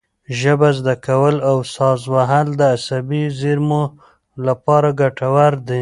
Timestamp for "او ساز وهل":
1.49-2.47